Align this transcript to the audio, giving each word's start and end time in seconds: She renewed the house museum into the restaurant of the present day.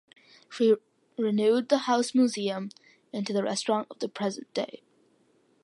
She 0.49 0.73
renewed 1.15 1.69
the 1.69 1.77
house 1.77 2.15
museum 2.15 2.69
into 3.13 3.33
the 3.33 3.43
restaurant 3.43 3.85
of 3.91 3.99
the 3.99 4.09
present 4.09 4.51
day. 4.51 4.81